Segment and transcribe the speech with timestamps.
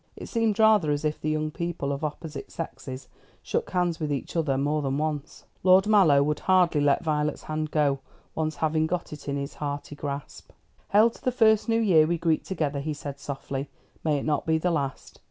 [0.15, 3.07] It seemed rather as if the young people of opposite sexes
[3.43, 5.45] shook hands with each other more than once.
[5.61, 7.99] Lord Mallow would hardly let Violet's hand go,
[8.33, 10.53] once having got it in his hearty grasp.
[10.89, 13.69] "Hail to the first new year we greet together," he said softly.
[14.03, 15.19] "May it not be the last.